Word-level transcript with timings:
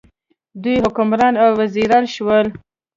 دوی 0.63 0.75
حکمران 0.85 1.33
او 1.43 1.49
وزیران 1.59 2.05
شول. 2.13 2.47